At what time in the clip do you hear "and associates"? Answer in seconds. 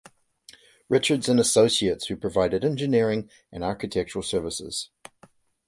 1.29-2.07